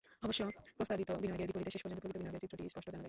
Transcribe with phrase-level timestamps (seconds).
[0.25, 0.41] অবশ্য
[0.77, 2.99] প্রস্তাবিত বিনিয়োগের বিপরীতে শেষ পর্যন্ত প্রকৃত বিনিয়োগের চিত্রটি স্পষ্ট জানা যায়নি।